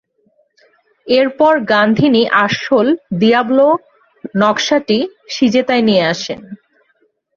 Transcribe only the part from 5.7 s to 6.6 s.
নিয়ে আসেন।